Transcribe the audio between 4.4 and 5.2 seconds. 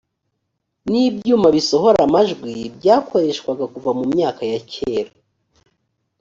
ya kera